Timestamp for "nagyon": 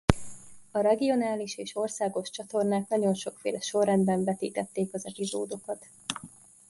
2.87-3.13